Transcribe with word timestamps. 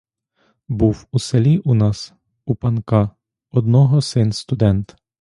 Був 0.67 1.07
у 1.11 1.19
селі 1.19 1.57
у 1.59 1.73
нас 1.73 2.13
у 2.45 2.55
панка 2.55 3.09
одного 3.51 4.01
син 4.01 4.31
студент. 4.33 4.95